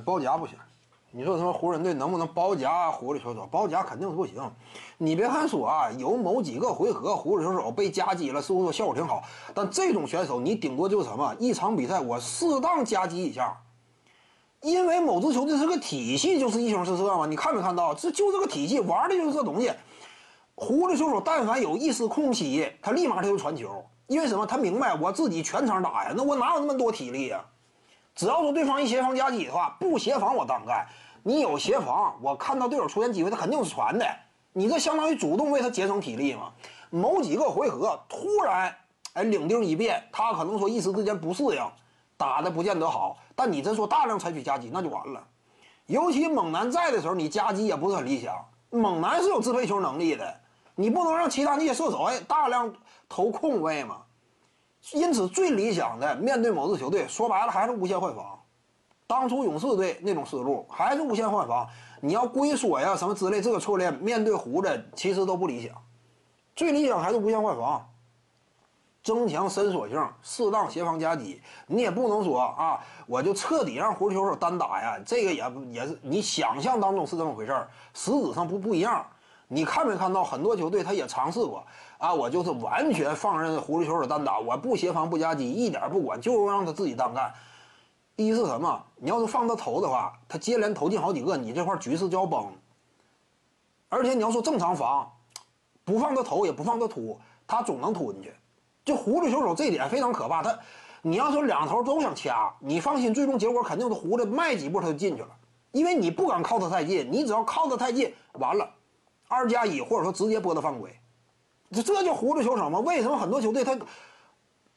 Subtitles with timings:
[0.00, 0.56] 包夹不行。
[1.12, 3.48] 你说什么湖人队能不能包夹狐狸球手？
[3.50, 4.34] 包夹肯定是不行。
[4.98, 9.22] 你别看说啊，有某几个回合狐狸球手被夹击了，似乎说效果挺好，
[9.54, 11.34] 但这种选手你顶多就是什么？
[11.38, 13.56] 一场比赛我适当夹击一下，
[14.60, 17.24] 因为某支球队是个体系，就是一球四射嘛。
[17.24, 17.94] 你看没看到？
[17.94, 19.72] 这就这个体系玩的就是这东西。
[20.54, 24.44] 狐狸球手但凡有一丝空隙，他立马他就传球，因为什么？
[24.44, 27.42] 他明白我自己全场打呀，那我哪有那么多体力呀？
[28.16, 30.86] 只要说对方一协防夹击的话，不协防我单干。
[31.22, 34.06] 你有协防，我看到队友出现机会，他肯定是传的。
[34.54, 36.50] 你这相当于主动为他节省体力嘛。
[36.88, 38.74] 某几个回合突然
[39.12, 41.62] 哎领兵一变，他可能说一时之间不适应，
[42.16, 43.18] 打的不见得好。
[43.34, 45.22] 但你真说大量采取夹击，那就完了。
[45.84, 48.34] 尤其猛男在的时候，你夹击也不是很理想。
[48.70, 50.40] 猛男是有支配球能力的，
[50.74, 52.72] 你不能让其他那些射手哎大量
[53.10, 53.98] 投空位嘛。
[54.92, 58.38] 因此，最理想的面对某支球队，说白了还是无限换防。
[59.08, 61.68] 当初勇士队那种思路还是无限换防，
[62.00, 65.74] 你要龟缩呀什么之类，这个策略面对胡子其实都不理想，
[66.54, 67.88] 最理想还是无限换防，
[69.02, 71.40] 增强伸缩性，适当协防夹击。
[71.66, 79.06] 你也不能说啊，我就彻底让胡子球手单打呀，这个也也是你想象当中是这么回事儿，实质上不不一样。
[79.48, 81.64] 你看没看到很多球队他也尝试过
[81.98, 87.32] 啊，我就是完全放任狐狸球手单打，我不协防不夹击，一点不管，就让他自己单干。
[88.16, 88.82] 一是什么？
[88.96, 92.46] 你要是放他投的话，他接连投进好几个，你这块局势就要崩。
[93.88, 95.10] 而且你要说正常防，
[95.84, 98.34] 不放他投也不放他突，他总能突进去。
[98.84, 100.58] 就狐狸球手这点非常可怕，他
[101.02, 105.28] 你要说两头都想掐，你放心，最终结果肯定是狐狸迈几步他就进去了，
[105.72, 108.68] 因为你不敢靠他太近，你只要靠他太近，完了，
[109.28, 110.94] 二加一或者说直接拨他犯规，
[111.70, 112.78] 这这叫狐狸球手吗？
[112.80, 113.76] 为什么很多球队他？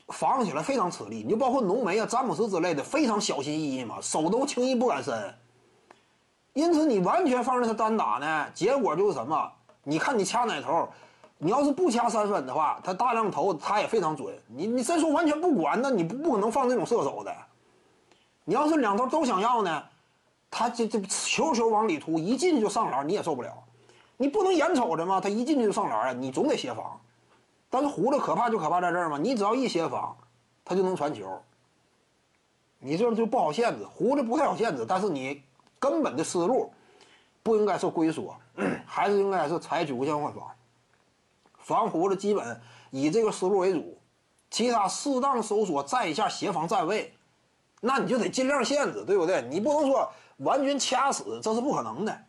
[0.08, 5.36] 防起来非常吃力，你就包括浓眉啊、詹姆斯之类的，非常小心翼翼嘛，手都轻易不敢伸。
[6.54, 9.52] 因此，你完全放任他单打呢，结果就是什么？
[9.84, 10.90] 你看你掐哪头？
[11.38, 14.36] 你要是不掐三分的话，他大量投他也非常准。
[14.48, 17.32] 你你再说完全不管，那你不不可能放这种射手的。
[18.46, 19.84] 你要是两头都想要呢，
[20.50, 23.54] 他这这球球往里突，一进去就上篮，你也受不了。
[24.22, 25.22] 你不能眼瞅着吗？
[25.22, 27.00] 他一进去就上篮啊，你总得协防。
[27.70, 30.14] 但是胡子可怕就可怕在这儿嘛，你只要一协防，
[30.66, 31.42] 他就能传球。
[32.80, 35.42] 你这就不好限制，胡子不太好限制，但是你
[35.80, 36.70] 根本的思路
[37.42, 38.36] 不应该是龟缩，
[38.86, 40.44] 还是应该是采取无限换防。
[41.58, 42.60] 防胡子基本
[42.92, 43.98] 以这个思路为主，
[44.52, 47.14] 其他适当收缩占一下协防站位，
[47.80, 49.42] 那你就得尽量限制，对不对？
[49.44, 52.26] 你不能说完全掐死，这是不可能的。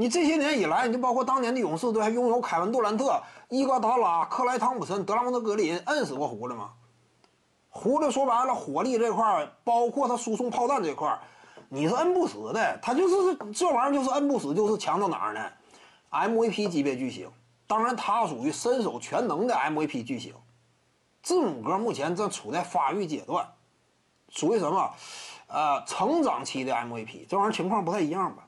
[0.00, 6.70] 你这些年以来，你就包括当年的勇士队还拥有凯文杜兰特、伊戈达拉、克莱汤普森、德拉蒙德格林，摁死过胡子吗？
[7.68, 11.18] 胡子说白了，火力这块儿，包括他输送炮弹这块儿，
[11.68, 12.78] 你是摁不死的。
[12.80, 15.40] 他就是这玩意儿，就是摁不死，就是强到哪儿呢
[16.12, 17.28] ？MVP 级别巨星，
[17.66, 20.32] 当然他属于身手全能的 MVP 巨星。
[21.24, 23.48] 字母哥目前正处在发育阶段，
[24.28, 24.90] 属于什么？
[25.48, 28.47] 呃，成长期的 MVP，这玩意儿情况不太一样吧？